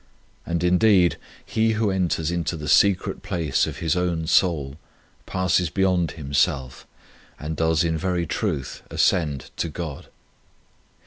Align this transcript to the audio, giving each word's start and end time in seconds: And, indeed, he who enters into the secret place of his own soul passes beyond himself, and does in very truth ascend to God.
And, 0.47 0.63
indeed, 0.63 1.17
he 1.45 1.73
who 1.73 1.91
enters 1.91 2.31
into 2.31 2.57
the 2.57 2.67
secret 2.67 3.21
place 3.21 3.67
of 3.67 3.77
his 3.77 3.95
own 3.95 4.25
soul 4.25 4.79
passes 5.27 5.69
beyond 5.69 6.13
himself, 6.13 6.87
and 7.39 7.55
does 7.55 7.83
in 7.83 7.99
very 7.99 8.25
truth 8.25 8.81
ascend 8.89 9.51
to 9.57 9.69
God. 9.69 10.07